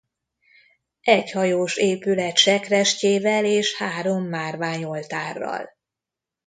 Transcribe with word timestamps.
Egyhajós 1.03 1.77
épület 1.77 2.37
sekrestyével 2.37 3.45
és 3.45 3.75
három 3.77 4.23
márvány 4.23 4.83
oltárral. 4.83 5.69